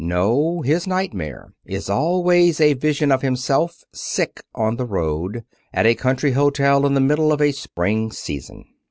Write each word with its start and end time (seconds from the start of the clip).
No 0.03 0.61
his 0.63 0.87
nightmare 0.87 1.53
is 1.63 1.87
always 1.87 2.59
a 2.59 2.73
vision 2.73 3.11
of 3.11 3.21
himself, 3.21 3.83
sick 3.93 4.41
on 4.55 4.77
the 4.77 4.85
road, 4.87 5.43
at 5.71 5.85
a 5.85 5.93
country 5.93 6.31
hotel 6.31 6.87
in 6.87 6.95
the 6.95 6.99
middle 6.99 7.31
of 7.31 7.39
a 7.39 7.51
Spring 7.51 8.11
season. 8.11 8.65